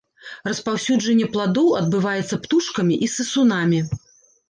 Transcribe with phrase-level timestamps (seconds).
[0.47, 3.89] Распаўсюджанне пладоў адбываецца птушкамі і сысунамі.